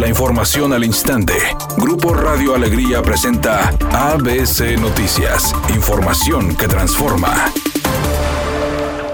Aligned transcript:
La 0.00 0.08
información 0.08 0.72
al 0.72 0.82
instante. 0.82 1.34
Grupo 1.76 2.14
Radio 2.14 2.54
Alegría 2.54 3.02
presenta 3.02 3.68
ABC 3.92 4.80
Noticias. 4.80 5.54
Información 5.74 6.56
que 6.56 6.66
transforma. 6.66 7.52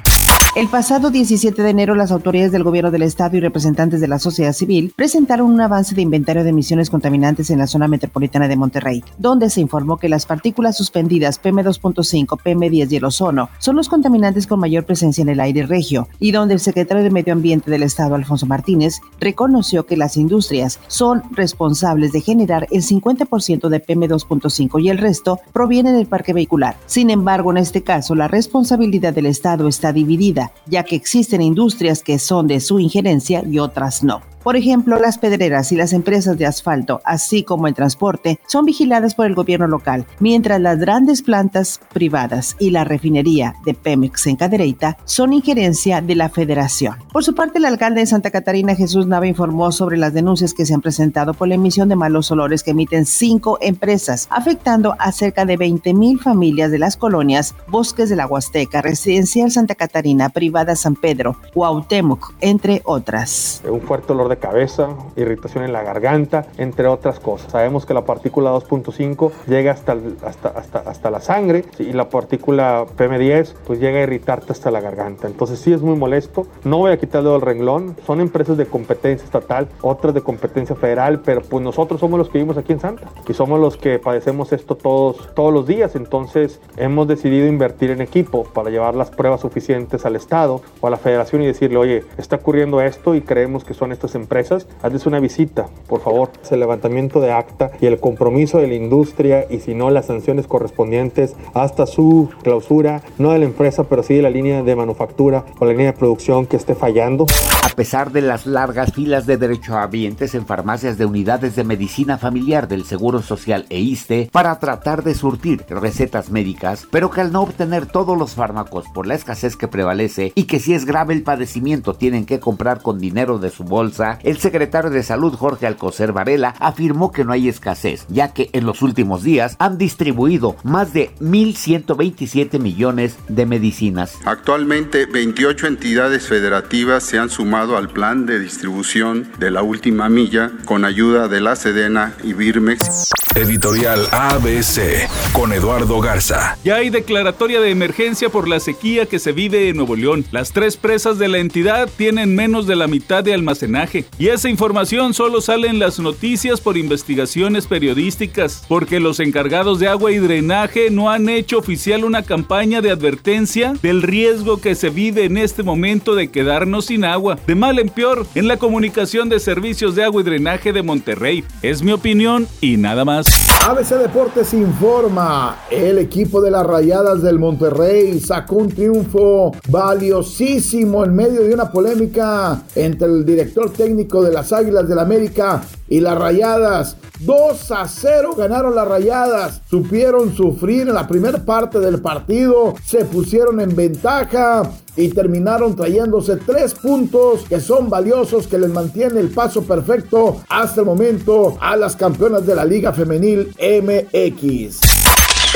El 0.55 0.69
pasado 0.69 1.09
17 1.09 1.61
de 1.61 1.69
enero, 1.69 1.95
las 1.95 2.13
autoridades 2.13 2.53
del 2.53 2.63
gobierno 2.63 2.89
del 2.89 3.01
estado 3.01 3.35
y 3.35 3.41
representantes 3.41 3.99
de 3.99 4.07
la 4.07 4.19
sociedad 4.19 4.53
civil 4.53 4.93
presentaron 4.95 5.51
un 5.51 5.59
avance 5.59 5.93
de 5.93 6.01
inventario 6.01 6.45
de 6.45 6.51
emisiones 6.51 6.89
contaminantes 6.89 7.49
en 7.49 7.59
la 7.59 7.67
zona 7.67 7.89
metropolitana 7.89 8.47
de 8.47 8.55
Monterrey, 8.55 9.03
donde 9.17 9.49
se 9.49 9.59
informó 9.59 9.97
que 9.97 10.07
las 10.07 10.25
partículas 10.25 10.77
suspendidas 10.77 11.43
PM2.5, 11.43 12.39
PM10 12.41 12.89
y 12.89 12.95
el 12.95 13.03
ozono 13.03 13.49
son 13.59 13.75
los 13.75 13.89
contaminantes 13.89 14.47
con 14.47 14.61
mayor 14.61 14.85
presencia 14.85 15.23
en 15.23 15.27
el 15.27 15.41
aire 15.41 15.65
regio, 15.65 16.07
y 16.19 16.31
donde 16.31 16.53
el 16.53 16.61
secretario 16.61 17.03
de 17.03 17.11
Medio 17.11 17.33
Ambiente 17.33 17.69
del 17.69 17.83
estado, 17.83 18.15
Alfonso 18.15 18.45
Martínez, 18.45 19.01
reconoció 19.19 19.85
que 19.85 19.97
las 19.97 20.15
industrias 20.15 20.79
son 20.87 21.21
responsables 21.31 22.13
de 22.13 22.21
generar 22.21 22.65
el 22.71 22.81
50% 22.81 23.67
de 23.67 23.85
PM2.5 23.85 24.81
y 24.81 24.87
el 24.87 24.99
resto 24.99 25.37
proviene 25.51 25.91
del 25.91 26.07
parque 26.07 26.31
vehicular. 26.31 26.77
Sin 26.85 27.09
embargo, 27.09 27.51
en 27.51 27.57
este 27.57 27.83
caso, 27.83 28.15
la 28.15 28.29
responsabilidad 28.29 29.13
del 29.13 29.25
estado 29.25 29.67
está 29.67 29.91
dividida 29.91 30.44
ya 30.65 30.83
que 30.83 30.95
existen 30.95 31.41
industrias 31.41 32.03
que 32.03 32.19
son 32.19 32.47
de 32.47 32.59
su 32.59 32.79
injerencia 32.79 33.43
y 33.45 33.59
otras 33.59 34.03
no. 34.03 34.34
Por 34.45 34.55
ejemplo, 34.55 34.99
las 34.99 35.17
pedreras 35.17 35.71
y 35.71 35.75
las 35.75 35.91
empresas 35.91 36.37
de 36.37 36.45
asfalto, 36.45 37.01
así 37.03 37.41
como 37.41 37.65
el 37.65 37.73
transporte, 37.73 38.39
son 38.45 38.65
vigiladas 38.65 39.15
por 39.15 39.25
el 39.25 39.33
gobierno 39.33 39.65
local, 39.65 40.05
mientras 40.19 40.61
las 40.61 40.77
grandes 40.77 41.23
plantas 41.23 41.81
privadas 41.91 42.55
y 42.59 42.69
la 42.69 42.83
refinería 42.83 43.55
de 43.65 43.73
Pemex 43.73 44.27
en 44.27 44.35
Cadereyta 44.35 44.97
son 45.03 45.33
injerencia 45.33 45.99
de 45.99 46.13
la 46.13 46.29
federación. 46.29 46.97
Por 47.11 47.23
su 47.23 47.33
parte, 47.33 47.57
el 47.57 47.65
alcalde 47.65 48.01
de 48.01 48.05
Santa 48.05 48.29
Catarina, 48.29 48.75
Jesús 48.75 49.07
Nava, 49.07 49.25
informó 49.25 49.71
sobre 49.71 49.97
las 49.97 50.13
denuncias 50.13 50.53
que 50.53 50.67
se 50.67 50.75
han 50.75 50.81
presentado 50.81 51.33
por 51.33 51.47
la 51.47 51.55
emisión 51.55 51.89
de 51.89 51.95
malos 51.95 52.29
olores 52.29 52.61
que 52.61 52.69
emiten 52.69 53.07
cinco 53.07 53.57
empresas, 53.61 54.27
afectando 54.29 54.95
a 54.99 55.11
cerca 55.11 55.45
de 55.45 55.57
20 55.57 55.91
mil 55.95 56.19
familias 56.19 56.69
de 56.69 56.77
las 56.77 56.97
colonias 56.97 57.55
Bosques 57.67 58.11
de 58.11 58.15
la 58.15 58.27
Huasteca, 58.27 58.83
Residencial 58.83 59.49
Santa 59.49 59.73
Catarina, 59.73 60.29
Privada 60.29 60.75
San 60.75 60.95
Pedro, 60.95 61.35
Cuauhtémoc, 61.51 62.35
entre 62.41 62.83
otras. 62.85 63.63
Un 63.67 63.81
fuerte 63.81 64.13
olor 64.13 64.29
de 64.29 64.34
cabeza, 64.37 64.89
irritación 65.15 65.63
en 65.63 65.73
la 65.73 65.83
garganta, 65.83 66.47
entre 66.57 66.87
otras 66.87 67.19
cosas. 67.19 67.51
Sabemos 67.51 67.85
que 67.85 67.93
la 67.93 68.05
partícula 68.05 68.51
2.5 68.51 69.31
llega 69.47 69.71
hasta, 69.71 69.97
hasta, 70.23 70.49
hasta, 70.49 70.79
hasta, 70.79 71.11
la 71.11 71.19
sangre 71.19 71.65
y 71.79 71.93
la 71.93 72.09
partícula 72.09 72.85
PM10 72.97 73.53
pues 73.65 73.79
llega 73.79 73.99
a 73.99 74.03
irritarte 74.03 74.51
hasta 74.51 74.71
la 74.71 74.81
garganta. 74.81 75.27
Entonces 75.27 75.59
sí 75.59 75.73
es 75.73 75.81
muy 75.81 75.95
molesto. 75.95 76.47
No 76.63 76.79
voy 76.79 76.91
a 76.91 76.97
quitarle 76.97 77.33
el 77.33 77.41
renglón. 77.41 77.95
Son 78.05 78.19
empresas 78.19 78.57
de 78.57 78.65
competencia 78.65 79.25
estatal, 79.25 79.67
otras 79.81 80.13
de 80.13 80.21
competencia 80.21 80.75
federal, 80.75 81.21
pero 81.23 81.41
pues 81.41 81.63
nosotros 81.63 81.99
somos 81.99 82.17
los 82.17 82.29
que 82.29 82.39
vivimos 82.39 82.57
aquí 82.57 82.73
en 82.73 82.79
Santa 82.79 83.09
y 83.27 83.33
somos 83.33 83.59
los 83.59 83.77
que 83.77 83.99
padecemos 83.99 84.51
esto 84.51 84.75
todos, 84.75 85.33
todos 85.35 85.53
los 85.53 85.67
días. 85.67 85.95
Entonces 85.95 86.59
hemos 86.77 87.07
decidido 87.07 87.47
invertir 87.47 87.91
en 87.91 88.01
equipo 88.01 88.43
para 88.43 88.69
llevar 88.69 88.95
las 88.95 89.11
pruebas 89.11 89.41
suficientes 89.41 90.05
al 90.05 90.15
Estado 90.15 90.61
o 90.81 90.87
a 90.87 90.89
la 90.89 90.97
Federación 90.97 91.41
y 91.41 91.47
decirle, 91.47 91.77
oye, 91.77 92.03
está 92.17 92.37
ocurriendo 92.37 92.81
esto 92.81 93.15
y 93.15 93.21
creemos 93.21 93.63
que 93.63 93.73
son 93.73 93.91
estas 93.91 94.15
empresas 94.15 94.24
empresas, 94.25 94.67
hazles 94.81 95.05
una 95.05 95.19
visita, 95.19 95.67
por 95.87 96.01
favor. 96.01 96.31
El 96.49 96.59
levantamiento 96.59 97.19
de 97.19 97.31
acta 97.31 97.71
y 97.79 97.85
el 97.85 97.99
compromiso 97.99 98.57
de 98.57 98.67
la 98.67 98.73
industria 98.75 99.45
y 99.49 99.59
si 99.59 99.75
no 99.75 99.89
las 99.89 100.07
sanciones 100.07 100.47
correspondientes 100.47 101.35
hasta 101.53 101.85
su 101.85 102.29
clausura, 102.43 103.01
no 103.17 103.31
de 103.31 103.39
la 103.39 103.45
empresa, 103.45 103.83
pero 103.83 104.03
sí 104.03 104.15
de 104.15 104.21
la 104.21 104.29
línea 104.29 104.63
de 104.63 104.75
manufactura 104.75 105.45
o 105.59 105.65
la 105.65 105.71
línea 105.71 105.87
de 105.87 105.97
producción 105.97 106.45
que 106.45 106.55
esté 106.55 106.75
fallando. 106.75 107.25
A 107.63 107.69
pesar 107.75 108.11
de 108.11 108.21
las 108.21 108.45
largas 108.45 108.93
filas 108.93 109.25
de 109.25 109.37
derechohabientes 109.37 110.33
en 110.33 110.45
farmacias 110.45 110.97
de 110.97 111.05
unidades 111.05 111.55
de 111.55 111.63
medicina 111.63 112.17
familiar 112.17 112.67
del 112.67 112.85
Seguro 112.85 113.21
Social 113.21 113.65
e 113.69 113.79
ISTE 113.79 114.29
para 114.31 114.57
tratar 114.59 115.03
de 115.03 115.13
surtir 115.13 115.65
recetas 115.69 116.31
médicas, 116.31 116.87
pero 116.89 117.11
que 117.11 117.21
al 117.21 117.31
no 117.31 117.41
obtener 117.41 117.85
todos 117.85 118.17
los 118.17 118.33
fármacos 118.35 118.85
por 118.93 119.07
la 119.07 119.15
escasez 119.15 119.57
que 119.57 119.67
prevalece 119.67 120.31
y 120.35 120.45
que 120.45 120.59
si 120.59 120.73
es 120.73 120.85
grave 120.85 121.13
el 121.13 121.23
padecimiento 121.23 121.93
tienen 121.93 122.25
que 122.25 122.39
comprar 122.39 122.81
con 122.81 122.99
dinero 122.99 123.39
de 123.39 123.49
su 123.49 123.63
bolsa, 123.63 124.14
el 124.23 124.37
secretario 124.37 124.89
de 124.89 125.03
Salud 125.03 125.33
Jorge 125.33 125.67
Alcocer 125.67 126.11
Varela 126.11 126.55
afirmó 126.59 127.11
que 127.11 127.23
no 127.23 127.33
hay 127.33 127.49
escasez, 127.49 128.05
ya 128.09 128.33
que 128.33 128.49
en 128.53 128.65
los 128.65 128.81
últimos 128.81 129.23
días 129.23 129.55
han 129.59 129.77
distribuido 129.77 130.55
más 130.63 130.93
de 130.93 131.11
1.127 131.19 132.59
millones 132.59 133.17
de 133.27 133.45
medicinas. 133.45 134.17
Actualmente 134.25 135.05
28 135.05 135.67
entidades 135.67 136.27
federativas 136.27 137.03
se 137.03 137.19
han 137.19 137.29
sumado 137.29 137.77
al 137.77 137.89
plan 137.89 138.25
de 138.25 138.39
distribución 138.39 139.27
de 139.39 139.51
la 139.51 139.63
última 139.63 140.09
milla 140.09 140.51
con 140.65 140.85
ayuda 140.85 141.27
de 141.27 141.41
la 141.41 141.55
Sedena 141.55 142.13
y 142.23 142.33
Birmex. 142.33 143.24
Editorial 143.35 144.07
ABC 144.13 145.09
con 145.33 145.51
Eduardo 145.51 145.99
Garza. 145.99 146.57
Ya 146.63 146.75
hay 146.75 146.89
declaratoria 146.89 147.59
de 147.59 147.69
emergencia 147.69 148.29
por 148.29 148.47
la 148.47 148.61
sequía 148.61 149.07
que 149.07 149.19
se 149.19 149.33
vive 149.33 149.67
en 149.67 149.75
Nuevo 149.75 149.97
León. 149.97 150.23
Las 150.31 150.53
tres 150.53 150.77
presas 150.77 151.19
de 151.19 151.27
la 151.27 151.39
entidad 151.39 151.89
tienen 151.97 152.33
menos 152.33 152.65
de 152.65 152.77
la 152.77 152.87
mitad 152.87 153.25
de 153.25 153.33
almacenaje 153.33 154.05
y 154.17 154.29
esa 154.29 154.47
información 154.47 155.13
solo 155.13 155.41
sale 155.41 155.67
en 155.67 155.79
las 155.79 155.99
noticias 155.99 156.61
por 156.61 156.77
investigaciones 156.77 157.67
periodísticas, 157.67 158.63
porque 158.69 159.01
los 159.01 159.19
encargados 159.19 159.81
de 159.81 159.89
agua 159.89 160.13
y 160.13 160.19
drenaje 160.19 160.89
no 160.89 161.09
han 161.09 161.27
hecho 161.27 161.57
oficial 161.57 162.05
una 162.05 162.23
campaña 162.23 162.79
de 162.79 162.91
advertencia 162.91 163.73
del 163.81 164.01
riesgo 164.01 164.61
que 164.61 164.75
se 164.75 164.89
vive 164.89 165.25
en 165.25 165.35
este 165.35 165.61
momento 165.61 166.15
de 166.15 166.29
quedarnos 166.31 166.85
sin 166.85 167.03
agua, 167.03 167.37
de 167.45 167.55
mal 167.55 167.79
en 167.79 167.89
peor, 167.89 168.25
en 168.33 168.47
la 168.47 168.55
comunicación 168.55 169.27
de 169.27 169.41
servicios 169.41 169.93
de 169.93 170.05
agua 170.05 170.21
y 170.21 170.23
drenaje 170.23 170.71
de 170.71 170.83
Monterrey. 170.83 171.43
Es 171.61 171.81
mi 171.81 171.91
opinión 171.91 172.47
y 172.61 172.77
nada 172.77 173.03
más. 173.03 173.24
ABC 173.67 173.97
Deportes 173.97 174.53
informa, 174.53 175.57
el 175.71 175.97
equipo 175.97 176.39
de 176.39 176.51
las 176.51 176.67
Rayadas 176.67 177.23
del 177.23 177.39
Monterrey 177.39 178.19
sacó 178.19 178.57
un 178.57 178.69
triunfo 178.69 179.53
valiosísimo 179.69 181.03
en 181.03 181.15
medio 181.15 181.41
de 181.41 181.51
una 181.51 181.71
polémica 181.71 182.61
entre 182.75 183.07
el 183.07 183.25
director 183.25 183.73
técnico 183.73 184.21
de 184.21 184.31
las 184.31 184.53
Águilas 184.53 184.87
del 184.87 184.99
América 184.99 185.63
y 185.89 185.99
las 185.99 186.15
Rayadas. 186.15 186.97
2 187.21 187.71
a 187.71 187.87
0 187.87 188.35
ganaron 188.37 188.75
las 188.75 188.87
Rayadas. 188.87 189.61
Supieron 189.67 190.35
sufrir 190.35 190.81
en 190.81 190.93
la 190.93 191.07
primera 191.07 191.43
parte 191.43 191.79
del 191.79 192.01
partido, 192.01 192.75
se 192.85 193.05
pusieron 193.05 193.59
en 193.61 193.75
ventaja 193.75 194.69
y 194.97 195.09
terminaron 195.09 195.75
trayéndose 195.75 196.37
tres 196.37 196.73
puntos 196.73 197.43
que 197.47 197.59
son 197.59 197.89
valiosos 197.89 198.47
que 198.47 198.57
les 198.57 198.69
mantiene 198.69 199.19
el 199.19 199.29
paso 199.29 199.63
perfecto 199.63 200.41
hasta 200.49 200.81
el 200.81 200.85
momento 200.85 201.57
a 201.59 201.75
las 201.75 201.95
campeonas 201.95 202.45
de 202.45 202.55
la 202.55 202.65
Liga 202.65 202.93
MX. 203.21 204.81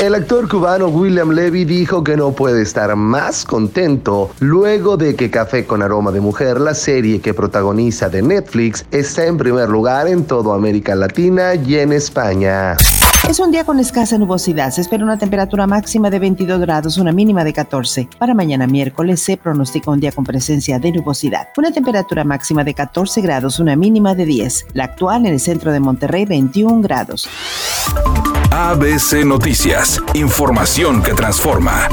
El 0.00 0.14
actor 0.14 0.48
cubano 0.48 0.88
William 0.88 1.30
Levy 1.30 1.66
dijo 1.66 2.02
que 2.02 2.16
no 2.16 2.32
puede 2.32 2.62
estar 2.62 2.96
más 2.96 3.44
contento 3.44 4.30
luego 4.40 4.96
de 4.96 5.14
que 5.14 5.30
Café 5.30 5.66
con 5.66 5.82
Aroma 5.82 6.10
de 6.10 6.22
Mujer, 6.22 6.58
la 6.58 6.72
serie 6.72 7.20
que 7.20 7.34
protagoniza 7.34 8.08
de 8.08 8.22
Netflix, 8.22 8.86
está 8.92 9.26
en 9.26 9.36
primer 9.36 9.68
lugar 9.68 10.08
en 10.08 10.24
toda 10.24 10.54
América 10.54 10.94
Latina 10.94 11.54
y 11.54 11.76
en 11.76 11.92
España. 11.92 12.78
Es 13.28 13.38
un 13.38 13.52
día 13.52 13.64
con 13.64 13.78
escasa 13.78 14.18
nubosidad. 14.18 14.70
Se 14.72 14.80
espera 14.80 15.04
una 15.04 15.18
temperatura 15.18 15.66
máxima 15.66 16.10
de 16.10 16.18
22 16.18 16.60
grados, 16.60 16.96
una 16.96 17.12
mínima 17.12 17.44
de 17.44 17.52
14. 17.52 18.08
Para 18.18 18.34
mañana 18.34 18.66
miércoles 18.66 19.20
se 19.20 19.36
pronostica 19.36 19.90
un 19.90 20.00
día 20.00 20.10
con 20.10 20.24
presencia 20.24 20.78
de 20.78 20.90
nubosidad. 20.90 21.48
Una 21.56 21.70
temperatura 21.70 22.24
máxima 22.24 22.64
de 22.64 22.74
14 22.74 23.20
grados, 23.20 23.60
una 23.60 23.76
mínima 23.76 24.14
de 24.14 24.24
10. 24.26 24.66
La 24.72 24.84
actual 24.84 25.26
en 25.26 25.34
el 25.34 25.40
centro 25.40 25.70
de 25.70 25.80
Monterrey, 25.80 26.24
21 26.24 26.80
grados. 26.82 27.28
ABC 28.50 29.24
Noticias. 29.24 30.00
Información 30.14 31.02
que 31.02 31.12
transforma. 31.12 31.88